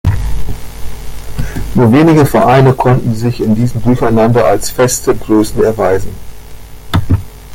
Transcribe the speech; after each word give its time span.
Nur 1.75 1.91
wenige 1.93 2.25
Vereine 2.25 2.73
konnten 2.73 3.13
sich 3.13 3.39
in 3.39 3.53
diesem 3.53 3.83
Durcheinander 3.83 4.45
als 4.45 4.71
feste 4.71 5.13
Größen 5.15 5.63
erweisen. 5.63 6.15